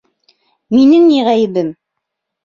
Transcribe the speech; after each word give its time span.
Минең 0.75 1.03
ни 1.09 1.19
ғәйебем? 1.27 1.69